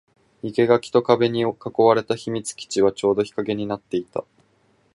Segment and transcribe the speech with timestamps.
[0.41, 4.23] 生垣と壁に囲われた秘密基地はちょうど日陰になっていた